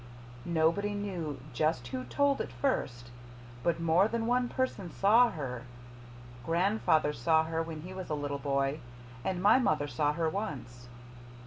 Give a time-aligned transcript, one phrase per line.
[0.49, 3.11] Nobody knew just who told it first.
[3.61, 5.61] But more than one person saw her.
[6.43, 8.79] Grandfather saw her when he was a little boy.
[9.23, 10.87] And my mother saw her once."